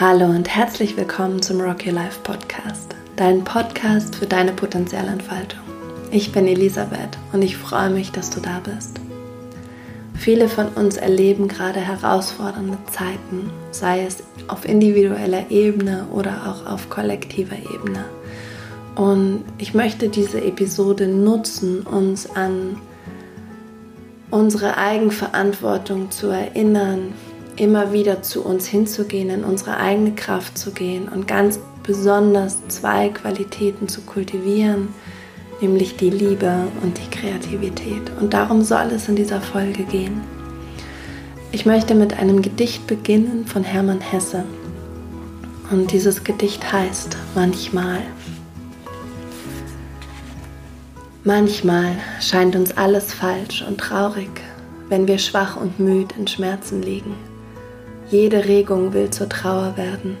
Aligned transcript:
Hallo 0.00 0.24
und 0.24 0.48
herzlich 0.48 0.96
willkommen 0.96 1.42
zum 1.42 1.60
Rock 1.60 1.84
Your 1.86 1.92
Life 1.92 2.20
Podcast, 2.22 2.96
dein 3.14 3.44
Podcast 3.44 4.16
für 4.16 4.26
deine 4.26 4.52
Potenzialentfaltung. 4.52 5.60
Ich 6.10 6.32
bin 6.32 6.46
Elisabeth 6.46 7.18
und 7.34 7.42
ich 7.42 7.58
freue 7.58 7.90
mich, 7.90 8.10
dass 8.10 8.30
du 8.30 8.40
da 8.40 8.60
bist. 8.60 8.98
Viele 10.14 10.48
von 10.48 10.68
uns 10.68 10.96
erleben 10.96 11.46
gerade 11.46 11.78
herausfordernde 11.78 12.78
Zeiten, 12.90 13.50
sei 13.70 14.06
es 14.06 14.22
auf 14.48 14.64
individueller 14.64 15.50
Ebene 15.50 16.06
oder 16.10 16.46
auch 16.46 16.72
auf 16.72 16.88
kollektiver 16.88 17.58
Ebene. 17.74 18.06
Und 18.94 19.44
ich 19.58 19.74
möchte 19.74 20.08
diese 20.08 20.42
Episode 20.42 21.06
nutzen, 21.06 21.82
uns 21.82 22.30
an 22.30 22.78
unsere 24.30 24.78
Eigenverantwortung 24.78 26.10
zu 26.10 26.28
erinnern, 26.28 27.12
immer 27.56 27.92
wieder 27.92 28.22
zu 28.22 28.44
uns 28.44 28.66
hinzugehen, 28.66 29.30
in 29.30 29.44
unsere 29.44 29.76
eigene 29.76 30.14
Kraft 30.14 30.56
zu 30.56 30.72
gehen 30.72 31.08
und 31.08 31.28
ganz 31.28 31.58
besonders 31.82 32.58
zwei 32.68 33.08
Qualitäten 33.08 33.88
zu 33.88 34.02
kultivieren, 34.02 34.88
nämlich 35.60 35.96
die 35.96 36.10
Liebe 36.10 36.68
und 36.82 36.98
die 36.98 37.10
Kreativität. 37.10 38.10
Und 38.20 38.34
darum 38.34 38.62
soll 38.62 38.86
es 38.94 39.08
in 39.08 39.16
dieser 39.16 39.40
Folge 39.40 39.84
gehen. 39.84 40.20
Ich 41.50 41.66
möchte 41.66 41.94
mit 41.94 42.18
einem 42.18 42.40
Gedicht 42.40 42.86
beginnen 42.86 43.46
von 43.46 43.62
Hermann 43.62 44.00
Hesse. 44.00 44.44
Und 45.70 45.92
dieses 45.92 46.24
Gedicht 46.24 46.72
heißt 46.72 47.16
Manchmal. 47.34 48.00
Manchmal 51.24 51.96
scheint 52.20 52.56
uns 52.56 52.76
alles 52.76 53.12
falsch 53.12 53.64
und 53.66 53.78
traurig, 53.78 54.30
wenn 54.88 55.06
wir 55.06 55.18
schwach 55.18 55.56
und 55.56 55.78
müd 55.78 56.12
in 56.18 56.26
Schmerzen 56.26 56.82
liegen. 56.82 57.14
Jede 58.12 58.44
Regung 58.44 58.92
will 58.92 59.08
zur 59.08 59.30
Trauer 59.30 59.78
werden, 59.78 60.18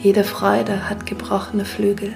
jede 0.00 0.24
Freude 0.24 0.88
hat 0.88 1.04
gebrochene 1.04 1.66
Flügel. 1.66 2.14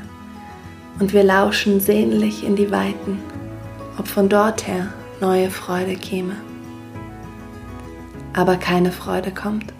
Und 0.99 1.13
wir 1.13 1.23
lauschen 1.23 1.79
sehnlich 1.79 2.43
in 2.43 2.57
die 2.57 2.71
Weiten, 2.71 3.19
ob 3.99 4.09
von 4.09 4.31
dort 4.31 4.67
her 4.67 4.95
neue 5.21 5.51
Freude 5.51 5.95
käme. 5.97 6.37
Aber 8.33 8.57
keine 8.57 8.93
Freude 8.93 9.31
kommt, 9.31 9.75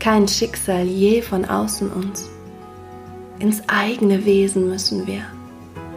kein 0.00 0.26
Schicksal 0.26 0.86
je 0.86 1.22
von 1.22 1.44
außen 1.44 1.92
uns. 1.92 2.28
Ins 3.38 3.62
eigene 3.68 4.24
Wesen 4.24 4.68
müssen 4.68 5.06
wir, 5.06 5.22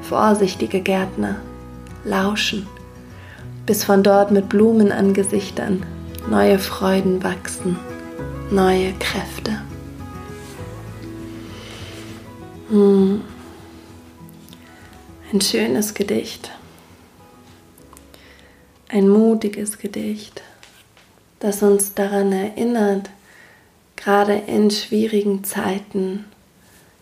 vorsichtige 0.01 0.81
Gärtner, 0.81 1.38
lauschen, 2.03 2.67
bis 3.66 3.83
von 3.83 4.03
dort 4.03 4.29
mit 4.29 4.49
Blumen 4.49 4.91
an 4.91 5.16
Gesichtern 5.16 5.83
neue 6.29 6.59
Freuden 6.59 7.23
wachsen 7.23 7.75
neue 8.51 8.93
Kräfte. 8.93 9.61
Hm. 12.69 13.21
Ein 15.31 15.41
schönes 15.41 15.93
Gedicht, 15.93 16.51
ein 18.89 19.09
mutiges 19.09 19.79
Gedicht, 19.79 20.43
das 21.39 21.61
uns 21.63 21.93
daran 21.93 22.31
erinnert, 22.31 23.09
gerade 23.95 24.33
in 24.33 24.69
schwierigen 24.71 25.43
Zeiten 25.43 26.25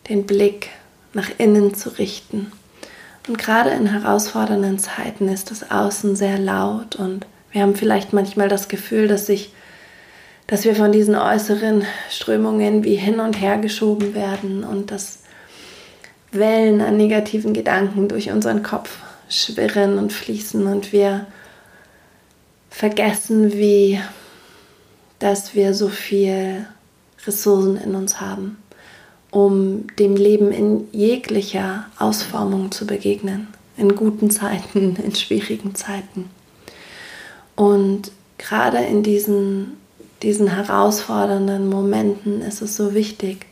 den 0.10 0.26
Blick 0.26 0.70
nach 1.14 1.30
innen 1.38 1.76
zu 1.76 1.90
richten. 1.98 2.52
Und 3.28 3.38
gerade 3.38 3.70
in 3.72 3.88
herausfordernden 3.88 4.80
Zeiten 4.80 5.28
ist 5.28 5.52
das 5.52 5.70
Außen 5.70 6.16
sehr 6.16 6.40
laut 6.40 6.96
und 6.96 7.26
wir 7.52 7.62
haben 7.62 7.76
vielleicht 7.76 8.14
manchmal 8.14 8.50
das 8.50 8.68
Gefühl, 8.68 9.08
dass 9.08 9.28
sich 9.28 9.52
dass 10.48 10.66
wir 10.66 10.76
von 10.76 10.92
diesen 10.92 11.16
äußeren 11.16 11.86
Strömungen 12.10 12.84
wie 12.84 12.96
hin 12.96 13.20
und 13.20 13.40
her 13.40 13.58
geschoben 13.58 14.14
werden 14.14 14.64
und 14.64 14.92
dass 14.92 15.20
Wellen 16.32 16.82
an 16.82 16.98
negativen 16.98 17.54
Gedanken 17.54 18.08
durch 18.08 18.32
unseren 18.32 18.64
Kopf 18.64 18.98
schwirren 19.30 19.98
und 19.98 20.12
fließen 20.12 20.66
und 20.68 20.92
wir 20.92 21.28
vergessen, 22.70 23.54
wie 23.54 24.00
dass 25.20 25.56
wir 25.56 25.74
so 25.74 25.88
viel 25.88 26.66
Ressourcen 27.26 27.78
in 27.78 27.96
uns 27.96 28.20
haben, 28.20 28.58
um 29.32 29.88
dem 29.98 30.16
Leben 30.16 30.52
in 30.52 30.88
jeglicher 30.92 31.86
Ausformung 31.98 32.72
zu 32.72 32.86
begegnen, 32.86 33.48
in 33.78 33.96
guten 33.96 34.30
Zeiten, 34.30 34.98
in 35.04 35.16
schwierigen 35.16 35.76
Zeiten. 35.76 36.30
Und 37.56 38.12
gerade 38.38 38.80
in 38.80 39.04
diesen 39.04 39.78
diesen 40.24 40.48
herausfordernden 40.48 41.70
Momenten 41.70 42.42
ist 42.42 42.62
es 42.62 42.76
so 42.76 42.94
wichtig, 42.94 43.46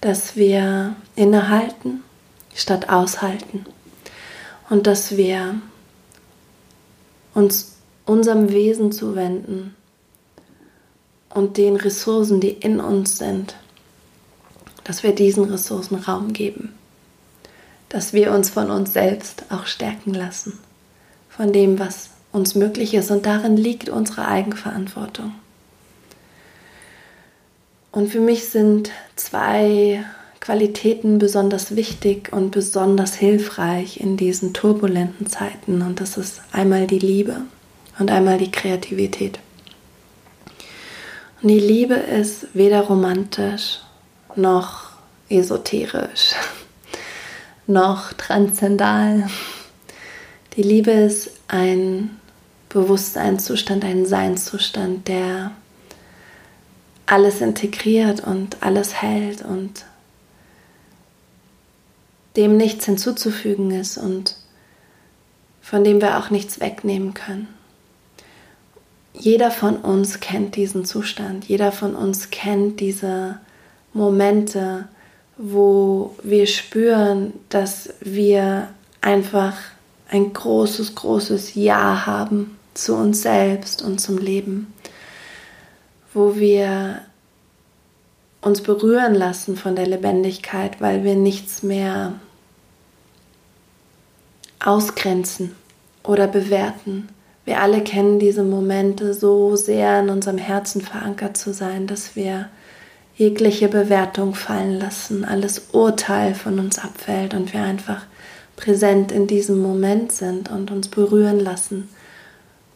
dass 0.00 0.36
wir 0.36 0.94
innehalten 1.16 2.02
statt 2.54 2.88
aushalten. 2.88 3.64
Und 4.68 4.86
dass 4.86 5.16
wir 5.16 5.56
uns 7.34 7.76
unserem 8.06 8.50
Wesen 8.50 8.92
zuwenden 8.92 9.74
und 11.30 11.56
den 11.56 11.76
Ressourcen, 11.76 12.40
die 12.40 12.50
in 12.50 12.80
uns 12.80 13.18
sind, 13.18 13.56
dass 14.84 15.02
wir 15.02 15.14
diesen 15.14 15.44
Ressourcen 15.44 15.96
Raum 15.96 16.32
geben, 16.32 16.74
dass 17.88 18.12
wir 18.12 18.32
uns 18.32 18.50
von 18.50 18.70
uns 18.70 18.92
selbst 18.92 19.44
auch 19.50 19.66
stärken 19.66 20.14
lassen, 20.14 20.58
von 21.28 21.52
dem, 21.52 21.78
was 21.78 22.10
uns 22.32 22.54
möglich 22.54 22.94
ist. 22.94 23.10
Und 23.10 23.26
darin 23.26 23.56
liegt 23.56 23.88
unsere 23.88 24.26
Eigenverantwortung. 24.28 25.34
Und 27.92 28.08
für 28.08 28.20
mich 28.20 28.48
sind 28.48 28.90
zwei 29.16 30.04
Qualitäten 30.40 31.18
besonders 31.18 31.76
wichtig 31.76 32.32
und 32.32 32.50
besonders 32.50 33.14
hilfreich 33.14 34.00
in 34.00 34.16
diesen 34.16 34.54
turbulenten 34.54 35.26
Zeiten. 35.26 35.82
Und 35.82 36.00
das 36.00 36.16
ist 36.16 36.40
einmal 36.52 36.86
die 36.86 36.98
Liebe 36.98 37.42
und 37.98 38.10
einmal 38.10 38.38
die 38.38 38.50
Kreativität. 38.50 39.38
Und 41.42 41.48
die 41.48 41.58
Liebe 41.60 41.94
ist 41.94 42.46
weder 42.54 42.82
romantisch 42.82 43.80
noch 44.36 44.90
esoterisch 45.28 46.34
noch 47.66 48.12
transzendal. 48.12 49.28
Die 50.56 50.62
Liebe 50.62 50.90
ist 50.90 51.30
ein 51.48 52.18
Bewusstseinszustand, 52.68 53.84
ein 53.84 54.06
Seinszustand, 54.06 55.08
der 55.08 55.52
alles 57.10 57.40
integriert 57.40 58.24
und 58.24 58.62
alles 58.62 59.02
hält 59.02 59.42
und 59.42 59.84
dem 62.36 62.56
nichts 62.56 62.86
hinzuzufügen 62.86 63.72
ist 63.72 63.98
und 63.98 64.36
von 65.60 65.82
dem 65.82 66.00
wir 66.00 66.18
auch 66.18 66.30
nichts 66.30 66.60
wegnehmen 66.60 67.12
können. 67.12 67.48
Jeder 69.12 69.50
von 69.50 69.76
uns 69.76 70.20
kennt 70.20 70.54
diesen 70.54 70.84
Zustand, 70.84 71.46
jeder 71.46 71.72
von 71.72 71.96
uns 71.96 72.30
kennt 72.30 72.78
diese 72.78 73.40
Momente, 73.92 74.88
wo 75.36 76.14
wir 76.22 76.46
spüren, 76.46 77.32
dass 77.48 77.90
wir 78.00 78.68
einfach 79.00 79.56
ein 80.08 80.32
großes, 80.32 80.94
großes 80.94 81.56
Ja 81.56 82.06
haben 82.06 82.56
zu 82.74 82.94
uns 82.94 83.22
selbst 83.22 83.82
und 83.82 84.00
zum 84.00 84.16
Leben 84.16 84.72
wo 86.12 86.36
wir 86.36 87.02
uns 88.40 88.62
berühren 88.62 89.14
lassen 89.14 89.56
von 89.56 89.76
der 89.76 89.86
Lebendigkeit, 89.86 90.80
weil 90.80 91.04
wir 91.04 91.14
nichts 91.14 91.62
mehr 91.62 92.14
ausgrenzen 94.64 95.54
oder 96.02 96.26
bewerten. 96.26 97.08
Wir 97.44 97.60
alle 97.60 97.82
kennen 97.82 98.18
diese 98.18 98.42
Momente 98.42 99.14
so 99.14 99.56
sehr 99.56 100.00
in 100.00 100.08
unserem 100.10 100.38
Herzen 100.38 100.80
verankert 100.80 101.36
zu 101.36 101.52
sein, 101.52 101.86
dass 101.86 102.16
wir 102.16 102.48
jegliche 103.16 103.68
Bewertung 103.68 104.34
fallen 104.34 104.78
lassen, 104.78 105.24
alles 105.24 105.68
Urteil 105.72 106.34
von 106.34 106.58
uns 106.58 106.78
abfällt 106.78 107.34
und 107.34 107.52
wir 107.52 107.62
einfach 107.62 108.02
präsent 108.56 109.12
in 109.12 109.26
diesem 109.26 109.60
Moment 109.60 110.12
sind 110.12 110.50
und 110.50 110.70
uns 110.70 110.88
berühren 110.88 111.40
lassen 111.40 111.88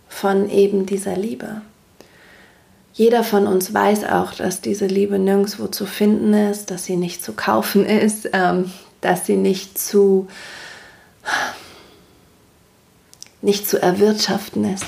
von 0.09 0.49
eben 0.51 0.87
dieser 0.87 1.17
Liebe. 1.17 1.63
Jeder 2.95 3.25
von 3.25 3.49
uns 3.49 3.75
weiß 3.75 4.05
auch, 4.05 4.35
dass 4.35 4.61
diese 4.61 4.87
Liebe 4.87 5.19
nirgendwo 5.19 5.67
zu 5.67 5.85
finden 5.85 6.33
ist, 6.33 6.71
dass 6.71 6.85
sie 6.85 6.97
nicht 6.97 7.25
zu 7.25 7.33
kaufen 7.33 7.85
ist, 7.87 8.31
ähm, 8.33 8.73
dass 9.01 9.27
sie 9.27 9.37
nicht 9.37 9.77
zu, 9.77 10.29
nicht 13.43 13.69
zu 13.69 13.83
erwirtschaften 13.83 14.65
ist, 14.73 14.87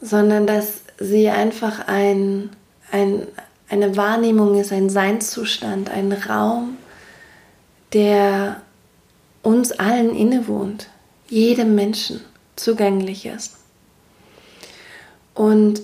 sondern 0.00 0.48
dass 0.48 0.80
sie 0.98 1.30
einfach 1.30 1.86
ein, 1.86 2.50
ein, 2.90 3.28
eine 3.68 3.96
Wahrnehmung 3.96 4.58
ist, 4.60 4.72
ein 4.72 4.90
Seinszustand, 4.90 5.88
ein 5.88 6.12
Raum, 6.12 6.76
der 7.92 8.60
uns 9.42 9.70
allen 9.70 10.16
innewohnt, 10.16 10.88
jedem 11.28 11.76
Menschen 11.76 12.20
zugänglich 12.62 13.26
ist. 13.26 13.56
Und 15.34 15.82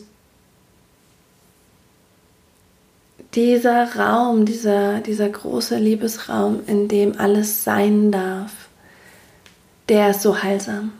dieser 3.34 3.96
Raum, 3.96 4.44
dieser, 4.44 5.00
dieser 5.00 5.28
große 5.28 5.76
Liebesraum, 5.76 6.60
in 6.66 6.88
dem 6.88 7.18
alles 7.18 7.64
sein 7.64 8.10
darf, 8.10 8.52
der 9.88 10.10
ist 10.10 10.22
so 10.22 10.42
heilsam. 10.42 10.92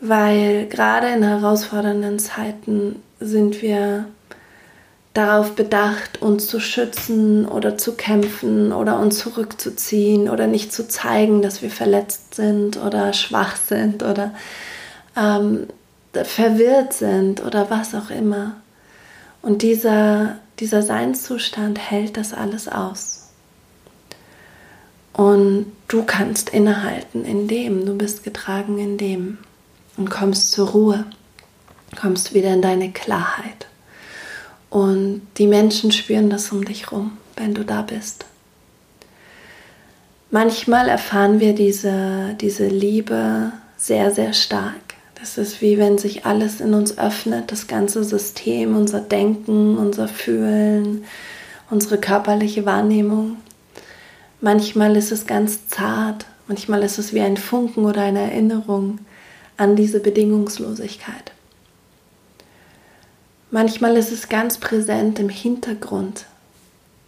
Weil 0.00 0.66
gerade 0.66 1.08
in 1.08 1.22
herausfordernden 1.22 2.18
Zeiten 2.18 3.02
sind 3.20 3.60
wir 3.60 4.06
darauf 5.14 5.56
bedacht, 5.56 6.22
uns 6.22 6.46
zu 6.46 6.60
schützen 6.60 7.46
oder 7.46 7.76
zu 7.76 7.94
kämpfen 7.94 8.72
oder 8.72 8.98
uns 9.00 9.18
zurückzuziehen 9.18 10.28
oder 10.28 10.46
nicht 10.46 10.72
zu 10.72 10.86
zeigen, 10.86 11.42
dass 11.42 11.62
wir 11.62 11.70
verletzt 11.70 12.34
sind 12.34 12.76
oder 12.76 13.12
schwach 13.12 13.56
sind 13.56 14.02
oder 14.02 14.32
ähm, 15.16 15.66
verwirrt 16.12 16.92
sind 16.92 17.44
oder 17.44 17.70
was 17.70 17.94
auch 17.94 18.10
immer. 18.10 18.56
Und 19.42 19.62
dieser, 19.62 20.38
dieser 20.60 20.82
Seinszustand 20.82 21.78
hält 21.78 22.16
das 22.16 22.32
alles 22.32 22.68
aus. 22.68 23.30
Und 25.12 25.72
du 25.88 26.04
kannst 26.04 26.50
innehalten 26.50 27.24
in 27.24 27.48
dem, 27.48 27.84
du 27.84 27.96
bist 27.96 28.22
getragen 28.22 28.78
in 28.78 28.96
dem 28.96 29.38
und 29.96 30.08
kommst 30.08 30.52
zur 30.52 30.68
Ruhe, 30.68 31.04
kommst 32.00 32.32
wieder 32.32 32.52
in 32.54 32.62
deine 32.62 32.92
Klarheit. 32.92 33.69
Und 34.70 35.22
die 35.36 35.48
Menschen 35.48 35.90
spüren 35.90 36.30
das 36.30 36.52
um 36.52 36.64
dich 36.64 36.92
rum, 36.92 37.18
wenn 37.36 37.54
du 37.54 37.64
da 37.64 37.82
bist. 37.82 38.24
Manchmal 40.30 40.88
erfahren 40.88 41.40
wir 41.40 41.56
diese, 41.56 42.36
diese 42.40 42.68
Liebe 42.68 43.52
sehr, 43.76 44.12
sehr 44.12 44.32
stark. 44.32 44.76
Das 45.16 45.36
ist 45.36 45.60
wie 45.60 45.76
wenn 45.76 45.98
sich 45.98 46.24
alles 46.24 46.60
in 46.60 46.72
uns 46.72 46.96
öffnet, 46.96 47.50
das 47.50 47.66
ganze 47.66 48.04
System, 48.04 48.76
unser 48.76 49.00
Denken, 49.00 49.76
unser 49.76 50.06
Fühlen, 50.06 51.04
unsere 51.68 51.98
körperliche 51.98 52.64
Wahrnehmung. 52.64 53.36
Manchmal 54.40 54.96
ist 54.96 55.10
es 55.10 55.26
ganz 55.26 55.66
zart, 55.66 56.26
manchmal 56.46 56.84
ist 56.84 56.98
es 56.98 57.12
wie 57.12 57.20
ein 57.20 57.36
Funken 57.36 57.84
oder 57.84 58.02
eine 58.02 58.20
Erinnerung 58.20 59.00
an 59.56 59.76
diese 59.76 60.00
Bedingungslosigkeit. 60.00 61.32
Manchmal 63.52 63.96
ist 63.96 64.12
es 64.12 64.28
ganz 64.28 64.58
präsent 64.58 65.18
im 65.18 65.28
Hintergrund, 65.28 66.26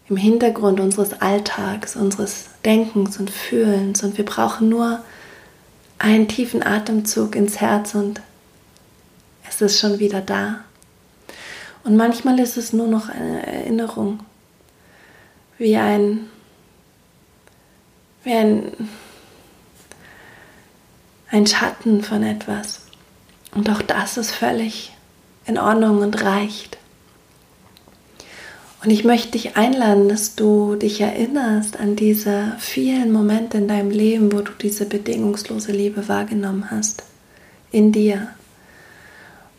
im 0.08 0.16
Hintergrund 0.16 0.80
unseres 0.80 1.20
Alltags, 1.20 1.94
unseres 1.94 2.46
Denkens 2.64 3.18
und 3.20 3.30
Fühlens 3.30 4.02
und 4.02 4.18
wir 4.18 4.24
brauchen 4.24 4.68
nur 4.68 5.00
einen 5.98 6.26
tiefen 6.26 6.64
Atemzug 6.64 7.36
ins 7.36 7.60
Herz 7.60 7.94
und 7.94 8.20
es 9.48 9.60
ist 9.60 9.78
schon 9.78 10.00
wieder 10.00 10.20
da. 10.20 10.64
Und 11.84 11.96
manchmal 11.96 12.40
ist 12.40 12.56
es 12.56 12.72
nur 12.72 12.88
noch 12.88 13.08
eine 13.08 13.46
Erinnerung, 13.46 14.18
wie 15.58 15.76
ein, 15.76 16.28
wie 18.24 18.32
ein, 18.32 18.72
ein 21.30 21.46
Schatten 21.46 22.02
von 22.02 22.24
etwas. 22.24 22.82
Und 23.54 23.70
auch 23.70 23.82
das 23.82 24.16
ist 24.16 24.32
völlig 24.32 24.92
in 25.46 25.58
Ordnung 25.58 25.98
und 25.98 26.22
reicht. 26.22 26.78
Und 28.82 28.90
ich 28.90 29.04
möchte 29.04 29.32
dich 29.32 29.56
einladen, 29.56 30.08
dass 30.08 30.34
du 30.34 30.74
dich 30.74 31.00
erinnerst 31.00 31.78
an 31.78 31.94
diese 31.94 32.54
vielen 32.58 33.12
Momente 33.12 33.58
in 33.58 33.68
deinem 33.68 33.90
Leben, 33.90 34.32
wo 34.32 34.40
du 34.40 34.50
diese 34.60 34.86
bedingungslose 34.86 35.70
Liebe 35.70 36.08
wahrgenommen 36.08 36.70
hast. 36.70 37.04
In 37.70 37.92
dir. 37.92 38.28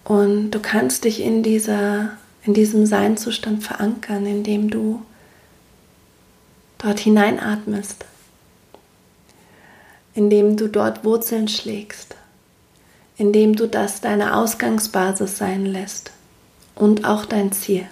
Und 0.03 0.51
du 0.51 0.59
kannst 0.59 1.05
dich 1.05 1.21
in, 1.21 1.41
dieser, 1.41 2.17
in 2.43 2.53
diesem 2.53 2.85
Seinzustand 2.85 3.63
verankern, 3.63 4.25
indem 4.25 4.69
du 4.69 5.01
dort 6.79 6.99
hineinatmest. 6.99 8.05
Indem 10.13 10.57
du 10.57 10.67
dort 10.67 11.05
Wurzeln 11.05 11.47
schlägst 11.47 12.17
indem 13.23 13.55
du 13.55 13.69
das 13.69 14.01
deine 14.01 14.35
Ausgangsbasis 14.35 15.37
sein 15.37 15.65
lässt 15.65 16.11
und 16.75 17.05
auch 17.05 17.23
dein 17.23 17.53
Ziel. 17.53 17.87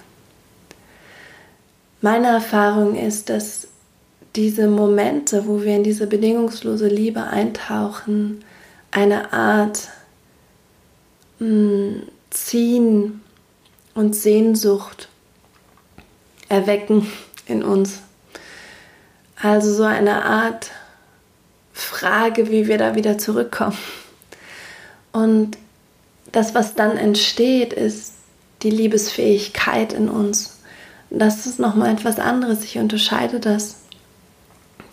Meine 2.01 2.27
Erfahrung 2.27 2.95
ist, 2.95 3.29
dass 3.29 3.69
diese 4.35 4.67
Momente, 4.67 5.47
wo 5.47 5.61
wir 5.61 5.77
in 5.77 5.83
diese 5.83 6.07
bedingungslose 6.07 6.89
Liebe 6.89 7.23
eintauchen, 7.23 8.43
eine 8.91 9.31
Art 9.31 9.87
mh, 11.39 11.47
hm, 11.47 12.01
Ziehen 12.29 13.21
und 13.93 14.13
Sehnsucht 14.13 15.07
erwecken 16.49 17.07
in 17.45 17.63
uns. 17.63 18.01
Also 19.41 19.73
so 19.73 19.83
eine 19.83 20.25
Art 20.25 20.71
Frage, 21.71 22.49
wie 22.49 22.67
wir 22.67 22.77
da 22.77 22.95
wieder 22.95 23.17
zurückkommen. 23.17 23.77
Und 25.11 25.57
das, 26.31 26.55
was 26.55 26.75
dann 26.75 26.97
entsteht, 26.97 27.73
ist 27.73 28.13
die 28.63 28.69
Liebesfähigkeit 28.69 29.93
in 29.93 30.09
uns. 30.09 30.59
Das 31.09 31.45
ist 31.45 31.59
nochmal 31.59 31.93
etwas 31.93 32.19
anderes. 32.19 32.63
Ich 32.63 32.77
unterscheide 32.77 33.39
das, 33.39 33.77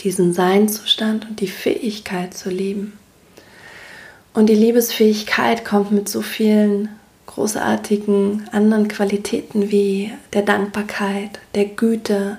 diesen 0.00 0.32
Seinzustand 0.32 1.28
und 1.28 1.40
die 1.40 1.48
Fähigkeit 1.48 2.34
zu 2.34 2.50
lieben. 2.50 2.98
Und 4.34 4.46
die 4.46 4.54
Liebesfähigkeit 4.54 5.64
kommt 5.64 5.92
mit 5.92 6.08
so 6.08 6.22
vielen 6.22 6.88
großartigen 7.26 8.48
anderen 8.52 8.88
Qualitäten 8.88 9.70
wie 9.70 10.12
der 10.32 10.42
Dankbarkeit, 10.42 11.38
der 11.54 11.66
Güte. 11.66 12.38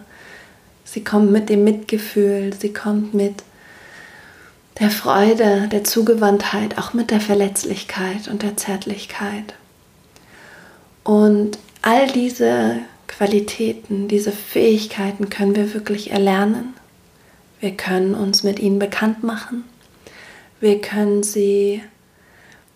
Sie 0.84 1.04
kommt 1.04 1.32
mit 1.32 1.50
dem 1.50 1.64
Mitgefühl, 1.64 2.54
sie 2.54 2.74
kommt 2.74 3.14
mit 3.14 3.44
der 4.80 4.92
Freude, 4.92 5.68
der 5.72 5.84
Zugewandtheit, 5.84 6.78
auch 6.78 6.94
mit 6.94 7.12
der 7.12 7.20
Verletzlichkeit 7.20 8.28
und 8.30 8.44
der 8.44 8.56
Zärtlichkeit. 8.56 9.54
Und 11.04 11.58
all 11.82 12.08
diese 12.08 12.78
Qualitäten, 13.08 14.08
diese 14.08 14.32
Fähigkeiten 14.32 15.30
können 15.30 15.56
wir 15.56 15.74
wirklich 15.74 16.12
erlernen. 16.12 16.74
Wir 17.60 17.72
können 17.72 18.16
uns 18.16 18.44
mit 18.44 18.60
ihnen 18.60 18.80
bekannt 18.80 19.24
machen. 19.24 19.66
Wir 20.62 20.80
können 20.80 21.24
sie 21.24 21.82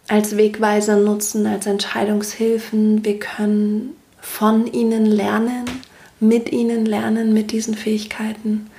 als 0.08 0.36
Wegweiser 0.36 0.98
nutzen, 0.98 1.48
als 1.48 1.66
Entscheidungshilfen. 1.66 3.06
Wir 3.06 3.20
können 3.20 3.96
von 4.20 4.68
ihnen 4.68 5.06
lernen, 5.06 5.66
mit 6.20 6.52
ihnen 6.52 6.86
lernen, 6.86 7.34
mit 7.34 7.52
diesen 7.52 7.76
Fähigkeiten. 7.76 8.70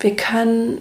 Wir 0.00 0.16
können 0.16 0.80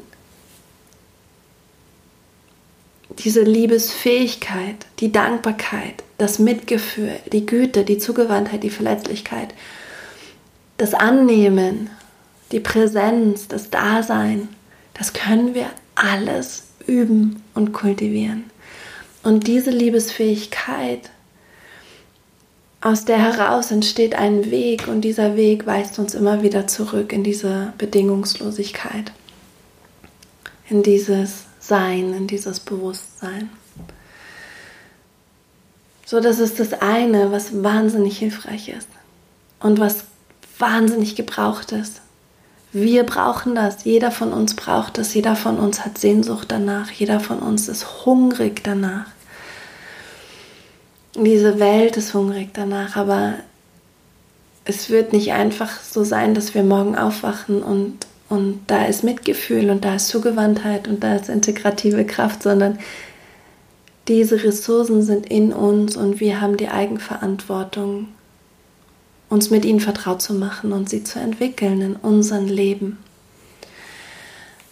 diese 3.20 3.42
Liebesfähigkeit, 3.42 4.86
die 5.00 5.12
Dankbarkeit, 5.12 6.04
das 6.18 6.40
Mitgefühl, 6.40 7.20
die 7.32 7.46
Güte, 7.46 7.84
die 7.84 7.98
Zugewandtheit, 7.98 8.64
die 8.64 8.70
Verletzlichkeit, 8.70 9.54
das 10.78 10.94
Annehmen, 10.94 11.90
die 12.52 12.60
Präsenz, 12.60 13.48
das 13.48 13.70
Dasein, 13.70 14.50
das 14.94 15.14
können 15.14 15.54
wir 15.56 15.70
alles 15.96 16.64
üben 16.86 17.42
und 17.54 17.74
kultivieren. 17.74 18.46
Und 19.24 19.48
diese 19.48 19.72
Liebesfähigkeit, 19.72 21.10
aus 22.82 23.06
der 23.06 23.18
heraus 23.18 23.72
entsteht 23.72 24.14
ein 24.14 24.52
Weg 24.52 24.90
und 24.90 25.02
dieser 25.02 25.38
Weg 25.38 25.66
weist 25.66 26.00
uns 26.00 26.14
immer 26.14 26.44
wieder 26.44 26.68
zurück 26.68 27.14
in 27.14 27.24
diese 27.24 27.72
Bedingungslosigkeit, 27.78 29.14
in 30.70 30.84
dieses 30.84 31.46
sein, 31.68 32.14
in 32.14 32.28
dieses 32.28 32.60
Bewusstsein. 32.60 33.50
So, 36.06 36.20
das 36.20 36.40
ist 36.40 36.60
das 36.60 36.74
eine, 36.74 37.32
was 37.32 37.64
wahnsinnig 37.64 38.18
hilfreich 38.20 38.70
ist 38.70 38.90
und 39.60 39.80
was 39.80 40.04
wahnsinnig 40.60 41.16
gebraucht 41.16 41.72
ist. 41.72 42.02
Wir 42.72 43.04
brauchen 43.04 43.56
das, 43.56 43.84
jeder 43.84 44.12
von 44.12 44.34
uns 44.34 44.56
braucht 44.56 44.98
das, 44.98 45.14
jeder 45.14 45.36
von 45.36 45.58
uns 45.58 45.86
hat 45.86 45.98
Sehnsucht 45.98 46.52
danach, 46.52 46.92
jeder 46.92 47.20
von 47.20 47.40
uns 47.40 47.68
ist 47.68 48.06
hungrig 48.06 48.64
danach. 48.64 49.06
Diese 51.16 51.60
Welt 51.60 51.96
ist 51.98 52.14
hungrig 52.14 52.50
danach, 52.54 52.96
aber 52.96 53.36
es 54.66 54.90
wird 54.90 55.14
nicht 55.14 55.34
einfach 55.34 55.80
so 55.80 56.04
sein, 56.04 56.34
dass 56.34 56.56
wir 56.56 56.64
morgen 56.64 56.98
aufwachen 56.98 57.62
und 57.62 58.08
und 58.34 58.62
da 58.66 58.86
ist 58.86 59.04
Mitgefühl 59.04 59.70
und 59.70 59.86
da 59.86 59.96
ist 59.96 60.08
Zugewandtheit 60.08 60.88
und 60.88 61.04
da 61.04 61.16
ist 61.16 61.30
integrative 61.30 62.04
Kraft, 62.04 62.42
sondern 62.42 62.80
diese 64.08 64.44
Ressourcen 64.44 65.04
sind 65.04 65.30
in 65.30 65.54
uns 65.54 65.96
und 65.96 66.20
wir 66.20 66.42
haben 66.42 66.58
die 66.58 66.68
Eigenverantwortung, 66.68 68.08
uns 69.30 69.52
mit 69.52 69.66
ihnen 69.66 69.80
vertraut 69.80 70.22
zu 70.22 70.34
machen 70.34 70.74
und 70.74 70.90
sie 70.90 71.04
zu 71.04 71.20
entwickeln 71.20 71.82
in 71.82 71.96
unserem 71.96 72.48
Leben. 72.48 72.98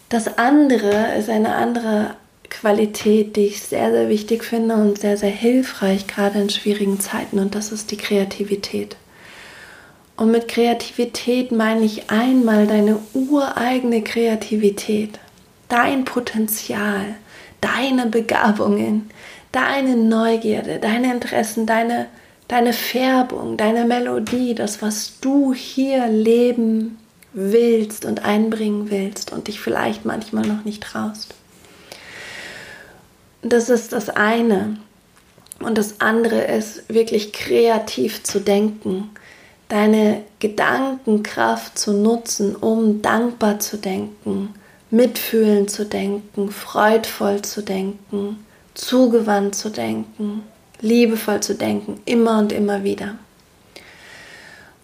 Das 0.10 0.40
andere 0.40 1.16
ist 1.18 1.30
eine 1.30 1.54
andere 1.54 2.16
Qualität, 2.50 3.36
die 3.36 3.46
ich 3.46 3.62
sehr, 3.62 3.92
sehr 3.92 4.10
wichtig 4.10 4.44
finde 4.44 4.76
und 4.76 4.98
sehr, 4.98 5.18
sehr 5.18 5.30
hilfreich, 5.30 6.08
gerade 6.08 6.42
in 6.42 6.50
schwierigen 6.50 7.00
Zeiten, 7.00 7.38
und 7.38 7.54
das 7.56 7.72
ist 7.72 7.92
die 7.92 7.98
Kreativität. 7.98 8.98
Und 10.22 10.30
mit 10.30 10.48
Kreativität 10.48 11.52
meine 11.52 11.84
ich 11.84 12.12
einmal 12.12 12.68
deine 12.68 13.00
ureigene 13.16 14.04
Kreativität, 14.04 15.18
dein 15.68 16.06
Potenzial, 16.06 17.16
deine 17.60 18.06
Begabungen, 18.06 19.10
deine 19.52 19.96
Neugierde, 19.96 20.78
deine 20.78 21.12
Interessen, 21.12 21.66
deine, 21.66 22.06
deine 22.48 22.72
Färbung, 22.72 23.58
deine 23.58 23.84
Melodie, 23.86 24.54
das, 24.54 24.84
was 24.84 25.20
du 25.22 25.56
hier 25.56 26.06
leben 26.06 27.00
willst 27.34 28.06
und 28.06 28.24
einbringen 28.24 28.92
willst 28.92 29.34
und 29.34 29.48
dich 29.48 29.60
vielleicht 29.60 30.06
manchmal 30.06 30.46
noch 30.46 30.66
nicht 30.66 30.84
traust. 30.84 31.34
Das 33.42 33.70
ist 33.70 33.92
das 33.92 34.12
eine. 34.12 34.78
Und 35.62 35.80
das 35.80 36.00
andere 36.00 36.42
ist 36.44 36.94
wirklich 36.94 37.34
kreativ 37.34 38.22
zu 38.22 38.40
denken, 38.40 39.10
deine 39.72 40.24
Gedankenkraft 40.40 41.80
zu 41.80 41.94
nutzen, 41.94 42.58
um 42.58 43.02
dankbar 43.02 43.60
zu 43.60 43.78
denken, 43.78 44.54
mitfühlend 44.90 45.72
zu 45.72 45.86
denken, 45.86 46.52
freudvoll 46.52 47.42
zu 47.42 47.64
denken, 47.64 48.46
zugewandt 48.74 49.56
zu 49.56 49.70
denken, 49.70 50.44
liebevoll 50.82 51.40
zu 51.40 51.56
denken, 51.56 52.02
immer 52.04 52.40
und 52.40 52.52
immer 52.52 52.84
wieder. 52.84 53.16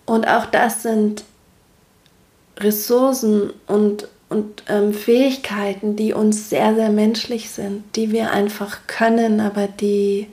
Und 0.06 0.26
auch 0.26 0.46
das 0.46 0.84
sind 0.84 1.26
Ressourcen 2.58 3.52
und, 3.68 4.08
und 4.30 4.64
ähm, 4.70 4.94
Fähigkeiten, 4.94 5.98
die 5.98 6.14
uns 6.14 6.50
sehr, 6.50 6.76
sehr 6.76 6.92
menschlich 6.92 7.50
sind, 7.50 7.84
die 7.98 8.14
wir 8.14 8.32
einfach 8.32 8.88
können, 8.88 9.42
aber 9.42 9.68
die 9.68 10.28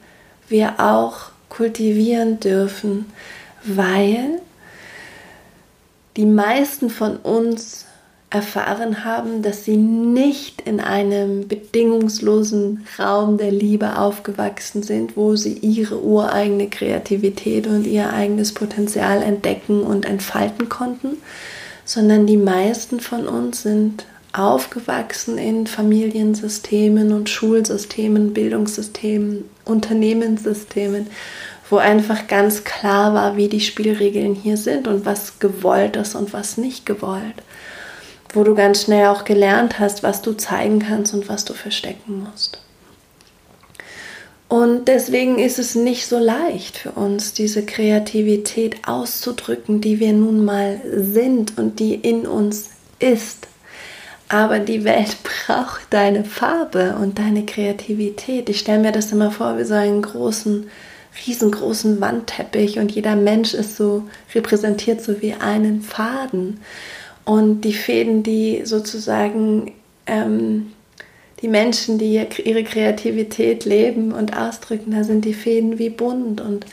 wir 0.49 0.79
auch 0.79 1.33
kultivieren 1.49 2.39
dürfen, 2.39 3.07
weil 3.65 4.41
die 6.17 6.27
meisten 6.27 6.91
von 6.91 7.17
uns 7.17 7.87
erfahren 8.31 9.05
haben, 9.05 9.43
dass 9.43 9.65
sie 9.65 9.77
nicht 9.77 10.61
in 10.63 10.81
einem 10.81 11.47
bedingungslosen 11.47 12.85
Raum 12.99 13.39
der 13.39 13.53
Liebe 13.53 13.97
aufgewachsen 13.99 14.83
sind, 14.83 15.17
wo 15.17 15.37
sie 15.37 15.53
ihre 15.53 16.03
ureigene 16.03 16.69
Kreativität 16.69 17.69
und 17.69 17.87
ihr 17.87 18.13
eigenes 18.13 18.53
Potenzial 18.53 19.23
entdecken 19.23 19.83
und 19.83 20.05
entfalten 20.05 20.69
konnten, 20.69 21.19
sondern 21.85 22.27
die 22.27 22.37
meisten 22.37 22.99
von 22.99 23.29
uns 23.29 23.63
sind 23.63 24.05
aufgewachsen 24.33 25.39
in 25.39 25.69
Familiensystemen 25.69 27.13
und 27.13 27.31
Schulsystemen, 27.31 28.35
Bildungssystemen, 28.35 29.45
Unternehmenssystemen, 29.65 31.07
wo 31.71 31.77
einfach 31.77 32.27
ganz 32.27 32.65
klar 32.65 33.15
war, 33.15 33.37
wie 33.37 33.49
die 33.49 33.61
Spielregeln 33.61 34.35
hier 34.35 34.57
sind 34.57 34.87
und 34.87 35.07
was 35.07 35.39
gewollt 35.39 35.97
ist 35.97 36.15
und 36.15 36.33
was 36.33 36.59
nicht 36.59 36.87
gewollt. 36.87 37.43
Wo 38.33 38.45
du 38.45 38.55
ganz 38.55 38.83
schnell 38.83 39.07
auch 39.07 39.25
gelernt 39.25 39.79
hast, 39.79 40.03
was 40.03 40.23
du 40.23 40.33
zeigen 40.33 40.81
kannst 40.81 41.15
und 41.15 41.29
was 41.29 41.45
du 41.45 41.55
verstecken 41.55 42.27
musst. 42.29 42.59
Und 44.49 44.87
deswegen 44.87 45.39
ist 45.39 45.59
es 45.59 45.75
nicht 45.75 46.07
so 46.07 46.19
leicht 46.19 46.77
für 46.77 46.93
uns, 46.93 47.33
diese 47.33 47.65
Kreativität 47.65 48.87
auszudrücken, 48.87 49.81
die 49.81 49.99
wir 49.99 50.13
nun 50.13 50.45
mal 50.45 50.81
sind 50.95 51.59
und 51.59 51.81
die 51.81 51.95
in 51.95 52.27
uns 52.27 52.71
ist. 52.99 53.49
Aber 54.29 54.59
die 54.59 54.85
Welt 54.85 55.17
braucht 55.47 55.83
deine 55.91 56.25
Farbe 56.25 56.97
und 57.01 57.19
deine 57.19 57.47
Kreativität. 57.47 58.49
Ich 58.49 58.61
stelle 58.61 58.81
mir 58.81 58.93
das 58.93 59.13
immer 59.13 59.31
vor 59.31 59.59
wie 59.59 59.65
so 59.65 59.75
einen 59.75 60.03
großen, 60.03 60.71
riesengroßen 61.27 62.01
Wandteppich 62.01 62.79
und 62.79 62.93
jeder 62.93 63.17
Mensch 63.17 63.55
ist 63.55 63.77
so 63.77 64.05
repräsentiert 64.35 65.03
so 65.03 65.21
wie 65.23 65.35
einen 65.35 65.83
Faden. 65.83 66.61
Und 67.25 67.63
die 67.63 67.73
Fäden, 67.73 68.23
die 68.23 68.63
sozusagen 68.65 69.73
ähm, 70.07 70.73
die 71.41 71.49
Menschen, 71.49 71.99
die 71.99 72.27
ihre 72.45 72.65
Kreativität 72.65 73.65
leben 73.65 74.13
und 74.13 74.37
ausdrücken, 74.37 74.93
da 74.93 75.05
sind 75.05 75.25
die 75.25 75.35
Fäden 75.35 75.79
wie 75.79 75.91
bunt 75.91 76.41
und 76.41 76.67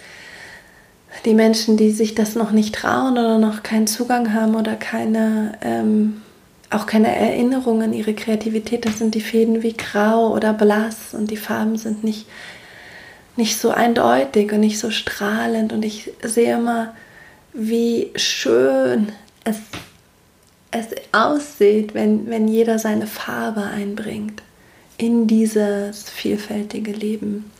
die 1.25 1.33
Menschen, 1.33 1.77
die 1.77 1.91
sich 1.91 2.15
das 2.15 2.35
noch 2.35 2.51
nicht 2.51 2.75
trauen 2.75 3.13
oder 3.13 3.37
noch 3.37 3.63
keinen 3.63 3.87
Zugang 3.87 4.33
haben 4.33 4.55
oder 4.55 4.75
keine, 4.75 5.57
ähm, 5.61 6.21
auch 6.69 6.85
keine 6.85 7.13
Erinnerung 7.13 7.81
an 7.81 7.93
ihre 7.93 8.13
Kreativität, 8.13 8.85
das 8.85 8.97
sind 8.97 9.13
die 9.13 9.21
Fäden 9.21 9.61
wie 9.61 9.73
grau 9.73 10.33
oder 10.33 10.53
blass 10.53 11.13
und 11.13 11.31
die 11.31 11.37
Farben 11.37 11.77
sind 11.77 12.03
nicht, 12.03 12.25
nicht 13.35 13.57
so 13.57 13.69
eindeutig 13.69 14.51
und 14.51 14.59
nicht 14.59 14.79
so 14.79 14.91
strahlend 14.91 15.73
und 15.73 15.83
ich 15.83 16.11
sehe 16.23 16.57
immer, 16.57 16.93
wie 17.53 18.11
schön 18.15 19.11
es, 19.43 19.57
es 20.71 20.87
aussieht, 21.11 21.93
wenn, 21.93 22.29
wenn 22.29 22.47
jeder 22.47 22.79
seine 22.79 23.07
Farbe 23.07 23.63
einbringt 23.63 24.41
in 24.97 25.27
dieses 25.27 26.09
vielfältige 26.09 26.91
Leben. 26.91 27.51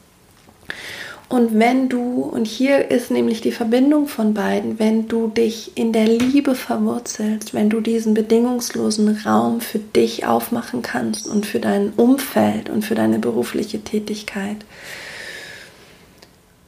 Und 1.32 1.58
wenn 1.58 1.88
du, 1.88 2.24
und 2.24 2.46
hier 2.46 2.92
ist 2.92 3.10
nämlich 3.10 3.40
die 3.40 3.54
Verbindung 3.54 4.10
von 4.10 4.34
beiden, 4.34 4.80
wenn 4.80 5.08
du 5.08 5.30
dich 5.30 5.72
in 5.76 5.94
der 5.94 6.06
Liebe 6.06 6.56
verwurzelst, 6.56 7.54
wenn 7.54 7.70
du 7.70 7.80
diesen 7.80 8.14
bedingungslosen 8.14 9.18
Raum 9.26 9.62
für 9.62 9.80
dich 9.80 10.26
aufmachen 10.26 10.82
kannst 10.82 11.28
und 11.28 11.46
für 11.46 11.60
dein 11.60 11.94
Umfeld 11.96 12.70
und 12.70 12.84
für 12.84 12.96
deine 12.96 13.18
berufliche 13.18 13.80
Tätigkeit. 13.80 14.58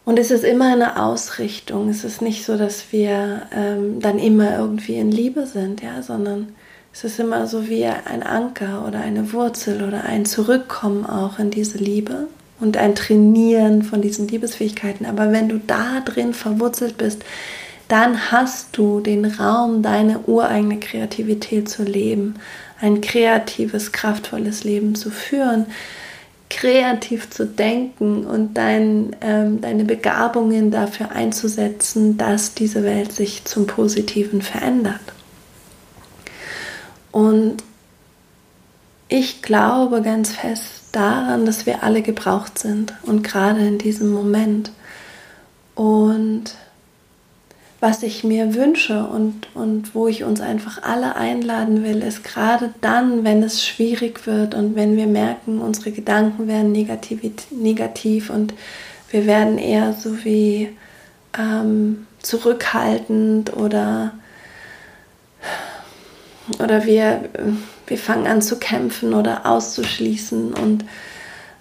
Und 0.05 0.19
es 0.19 0.31
ist 0.31 0.43
immer 0.43 0.73
eine 0.73 1.01
Ausrichtung. 1.01 1.89
Es 1.89 2.03
ist 2.03 2.21
nicht 2.21 2.45
so, 2.45 2.57
dass 2.57 2.91
wir 2.91 3.43
ähm, 3.55 3.99
dann 4.01 4.19
immer 4.19 4.57
irgendwie 4.57 4.95
in 4.95 5.11
Liebe 5.11 5.45
sind, 5.45 5.81
ja, 5.81 6.01
sondern 6.01 6.53
es 6.91 7.03
ist 7.03 7.19
immer 7.19 7.47
so 7.47 7.69
wie 7.69 7.85
ein 7.85 8.21
Anker 8.21 8.85
oder 8.87 8.99
eine 8.99 9.33
Wurzel 9.33 9.83
oder 9.83 10.03
ein 10.03 10.25
Zurückkommen 10.25 11.05
auch 11.05 11.39
in 11.39 11.51
diese 11.51 11.77
Liebe 11.77 12.27
und 12.59 12.77
ein 12.77 12.95
Trainieren 12.95 13.81
von 13.81 14.01
diesen 14.01 14.27
Liebesfähigkeiten. 14.27 15.05
Aber 15.05 15.31
wenn 15.31 15.49
du 15.49 15.59
da 15.59 16.01
drin 16.01 16.33
verwurzelt 16.33 16.97
bist, 16.97 17.23
dann 17.87 18.31
hast 18.31 18.77
du 18.77 18.99
den 18.99 19.25
Raum, 19.25 19.81
deine 19.81 20.19
ureigene 20.27 20.79
Kreativität 20.79 21.69
zu 21.69 21.83
leben, 21.83 22.35
ein 22.79 23.01
kreatives, 23.01 23.91
kraftvolles 23.91 24.63
Leben 24.63 24.95
zu 24.95 25.09
führen, 25.09 25.65
kreativ 26.57 27.29
zu 27.29 27.45
denken 27.45 28.25
und 28.25 28.55
dein, 28.55 29.15
ähm, 29.21 29.61
deine 29.61 29.85
Begabungen 29.85 30.71
dafür 30.71 31.11
einzusetzen, 31.11 32.17
dass 32.17 32.53
diese 32.53 32.83
Welt 32.83 33.11
sich 33.11 33.45
zum 33.45 33.67
Positiven 33.67 34.41
verändert. 34.41 35.01
Und 37.11 37.57
ich 39.07 39.41
glaube 39.41 40.01
ganz 40.01 40.31
fest 40.31 40.83
daran, 40.91 41.45
dass 41.45 41.65
wir 41.65 41.83
alle 41.83 42.01
gebraucht 42.01 42.57
sind 42.57 42.93
und 43.03 43.23
gerade 43.23 43.59
in 43.59 43.77
diesem 43.77 44.11
Moment. 44.11 44.71
Und 45.75 46.55
was 47.83 48.01
ich 48.01 48.23
mir 48.23 48.55
wünsche 48.55 49.03
und, 49.03 49.45
und 49.55 49.93
wo 49.93 50.07
ich 50.07 50.23
uns 50.23 50.39
einfach 50.39 50.81
alle 50.83 51.17
einladen 51.17 51.83
will, 51.83 52.01
ist 52.01 52.23
gerade 52.23 52.73
dann, 52.79 53.25
wenn 53.25 53.43
es 53.43 53.61
schwierig 53.67 54.25
wird 54.25 54.55
und 54.55 54.77
wenn 54.77 54.95
wir 54.95 55.05
merken, 55.05 55.59
unsere 55.59 55.91
Gedanken 55.91 56.47
werden 56.47 56.71
negativ, 56.71 57.19
negativ 57.51 58.29
und 58.29 58.53
wir 59.09 59.25
werden 59.25 59.57
eher 59.57 59.91
so 59.91 60.23
wie 60.23 60.69
ähm, 61.37 62.07
zurückhaltend 62.21 63.51
oder 63.57 64.13
oder 66.59 66.85
wir, 66.85 67.27
wir 67.87 67.97
fangen 67.97 68.27
an 68.27 68.41
zu 68.41 68.59
kämpfen 68.59 69.13
oder 69.13 69.45
auszuschließen 69.45 70.53
und 70.53 70.85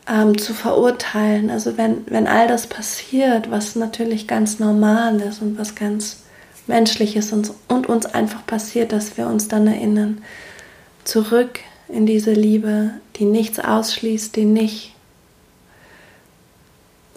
ähm, 0.08 0.38
zu 0.38 0.54
verurteilen. 0.54 1.50
Also 1.50 1.76
wenn, 1.76 2.04
wenn 2.06 2.26
all 2.26 2.48
das 2.48 2.66
passiert, 2.66 3.50
was 3.50 3.76
natürlich 3.76 4.26
ganz 4.26 4.58
normal 4.58 5.20
ist 5.20 5.42
und 5.42 5.58
was 5.58 5.74
ganz 5.74 6.18
menschlich 6.66 7.16
ist 7.16 7.32
und, 7.32 7.52
und 7.68 7.88
uns 7.88 8.06
einfach 8.06 8.46
passiert, 8.46 8.92
dass 8.92 9.16
wir 9.16 9.26
uns 9.26 9.48
dann 9.48 9.66
erinnern, 9.66 10.22
zurück 11.04 11.60
in 11.88 12.06
diese 12.06 12.32
Liebe, 12.32 12.90
die 13.16 13.24
nichts 13.24 13.58
ausschließt, 13.58 14.34
die 14.36 14.44
nicht, 14.44 14.94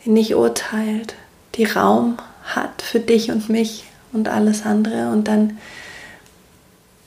die 0.03 0.09
nicht 0.09 0.35
urteilt, 0.35 1.15
die 1.55 1.65
Raum 1.65 2.17
hat 2.43 2.81
für 2.81 2.99
dich 2.99 3.31
und 3.31 3.49
mich 3.49 3.85
und 4.11 4.27
alles 4.27 4.65
andere 4.65 5.09
und 5.11 5.27
dann 5.27 5.57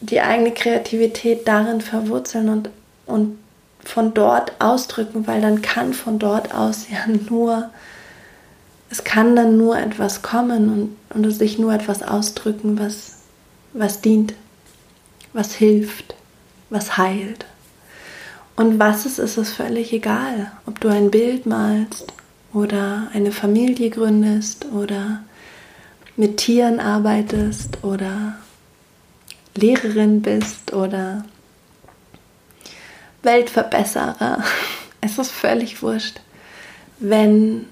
die 0.00 0.20
eigene 0.20 0.52
Kreativität 0.52 1.46
darin 1.46 1.80
verwurzeln 1.80 2.48
und, 2.48 2.70
und 3.06 3.38
von 3.84 4.14
dort 4.14 4.52
ausdrücken, 4.60 5.26
weil 5.26 5.40
dann 5.40 5.62
kann 5.62 5.94
von 5.94 6.18
dort 6.18 6.54
aus 6.54 6.86
ja 6.90 7.06
nur, 7.30 7.70
es 8.90 9.04
kann 9.04 9.36
dann 9.36 9.56
nur 9.56 9.78
etwas 9.78 10.22
kommen 10.22 10.96
und, 11.12 11.24
und 11.24 11.30
sich 11.32 11.58
nur 11.58 11.72
etwas 11.72 12.02
ausdrücken, 12.02 12.78
was, 12.78 13.16
was 13.72 14.00
dient, 14.00 14.34
was 15.32 15.54
hilft, 15.54 16.14
was 16.70 16.96
heilt. 16.96 17.46
Und 18.56 18.78
was 18.78 19.06
es 19.06 19.18
ist, 19.18 19.36
ist 19.36 19.52
völlig 19.52 19.92
egal, 19.92 20.50
ob 20.66 20.80
du 20.80 20.88
ein 20.88 21.10
Bild 21.10 21.46
malst 21.46 22.12
oder 22.52 23.08
eine 23.14 23.30
Familie 23.30 23.90
gründest 23.90 24.66
oder 24.72 25.20
mit 26.16 26.38
Tieren 26.38 26.80
arbeitest 26.80 27.84
oder 27.84 28.34
Lehrerin 29.54 30.22
bist 30.22 30.72
oder 30.72 31.24
Weltverbesserer. 33.22 34.42
Es 35.00 35.16
ist 35.16 35.30
völlig 35.30 35.80
wurscht, 35.80 36.20
wenn 36.98 37.66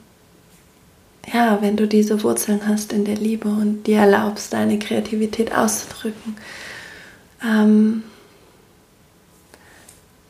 ja, 1.32 1.58
wenn 1.60 1.76
du 1.76 1.88
diese 1.88 2.22
Wurzeln 2.22 2.68
hast 2.68 2.92
in 2.92 3.04
der 3.04 3.16
Liebe 3.16 3.48
und 3.48 3.82
dir 3.84 3.98
erlaubst, 3.98 4.52
deine 4.52 4.78
Kreativität 4.78 5.52
auszudrücken. 5.52 6.36
Ähm, 7.44 8.04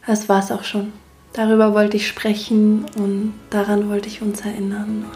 das 0.06 0.24
es 0.24 0.50
auch 0.50 0.64
schon. 0.64 0.94
Darüber 1.32 1.74
wollte 1.74 1.98
ich 1.98 2.08
sprechen 2.08 2.86
und 2.96 3.34
daran 3.50 3.90
wollte 3.90 4.08
ich 4.08 4.22
uns 4.22 4.40
erinnern. 4.40 5.04
Und 5.04 5.12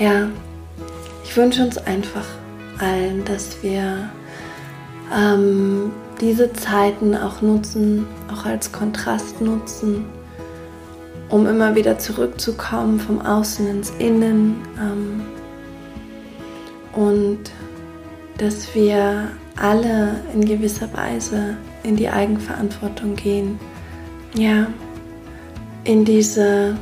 ja, 0.00 0.30
ich 1.24 1.36
wünsche 1.36 1.62
uns 1.62 1.76
einfach 1.76 2.24
allen, 2.78 3.26
dass 3.26 3.62
wir 3.62 4.08
ähm, 5.14 5.92
diese 6.20 6.52
Zeiten 6.52 7.14
auch 7.14 7.42
nutzen, 7.42 8.06
auch 8.32 8.44
als 8.44 8.72
Kontrast 8.72 9.40
nutzen, 9.40 10.04
um 11.28 11.46
immer 11.46 11.74
wieder 11.74 11.98
zurückzukommen 11.98 12.98
vom 12.98 13.20
Außen 13.20 13.68
ins 13.68 13.90
Innen 13.98 14.56
ähm, 14.78 15.22
und 16.94 17.50
dass 18.38 18.74
wir 18.74 19.28
alle 19.56 20.20
in 20.32 20.44
gewisser 20.44 20.88
Weise 20.94 21.56
in 21.82 21.96
die 21.96 22.08
Eigenverantwortung 22.08 23.16
gehen, 23.16 23.58
ja, 24.34 24.66
in 25.84 26.04
diese, 26.04 26.76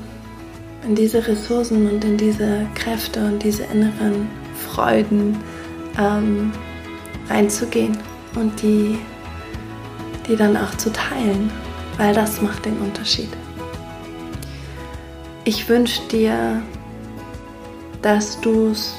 in 0.87 0.95
diese 0.95 1.27
Ressourcen 1.27 1.89
und 1.89 2.05
in 2.05 2.17
diese 2.17 2.67
Kräfte 2.75 3.25
und 3.25 3.43
diese 3.43 3.65
inneren 3.65 4.29
Freuden 4.55 5.37
ähm, 5.99 6.53
reinzugehen 7.29 7.97
und 8.35 8.61
die, 8.63 8.99
die 10.29 10.37
dann 10.37 10.57
auch 10.57 10.75
zu 10.77 10.93
teilen, 10.93 11.51
weil 11.99 12.15
das 12.15 12.43
macht 12.43 12.65
den 12.65 12.79
Unterschied. 12.79 13.29
Ich 15.45 15.69
wünsche 15.69 16.03
dir, 16.09 16.63
dass 18.03 18.41
du 18.41 18.71
es 18.71 18.95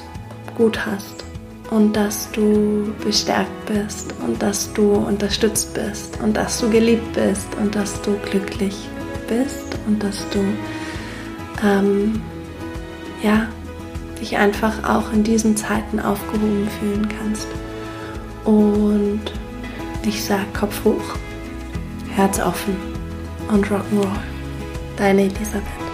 gut 0.57 0.85
hast 0.85 1.25
und 1.69 1.93
dass 1.93 2.31
du 2.31 2.93
bestärkt 3.03 3.65
bist 3.65 4.13
und 4.25 4.41
dass 4.41 4.71
du 4.73 4.93
unterstützt 4.93 5.73
bist 5.73 6.17
und 6.21 6.35
dass 6.37 6.59
du 6.59 6.69
geliebt 6.69 7.13
bist 7.13 7.47
und 7.59 7.75
dass 7.75 8.01
du 8.01 8.17
glücklich 8.29 8.75
bist 9.27 9.77
und 9.87 10.01
dass 10.01 10.25
du 10.29 10.39
ähm, 11.63 12.21
ja 13.21 13.47
dich 14.19 14.37
einfach 14.37 14.83
auch 14.83 15.11
in 15.13 15.23
diesen 15.23 15.55
Zeiten 15.55 15.99
aufgehoben 15.99 16.67
fühlen 16.79 17.07
kannst. 17.09 17.47
Und 18.45 19.21
ich 20.07 20.23
sag 20.23 20.53
Kopf 20.53 20.83
hoch, 20.85 21.17
Herz 22.09 22.39
offen 22.39 22.75
und 23.49 23.65
Rock'n'Roll. 23.67 24.19
Deine 24.95 25.23
Elisabeth. 25.23 25.86